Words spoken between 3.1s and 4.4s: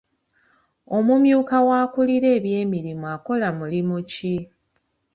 akola mulimu ki?